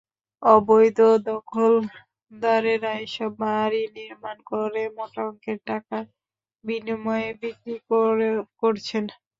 [0.43, 0.99] অবৈধ
[1.27, 6.03] দখলদারেরা এসব বাড়ি নির্মাণ করে মোটা অঙ্কের টাকার
[6.63, 7.75] বিনিময়ে বিক্রি
[8.61, 9.03] করছেন।